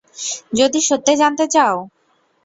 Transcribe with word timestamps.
যদি 0.59 0.79
সত্যি 0.89 1.13
জানতে 1.21 1.45
চাও? 1.47 1.75